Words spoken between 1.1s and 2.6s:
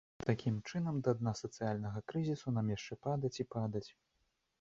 дна сацыяльнага крызісу